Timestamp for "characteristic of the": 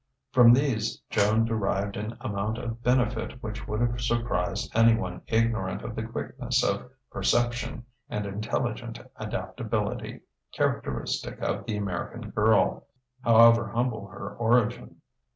10.53-11.77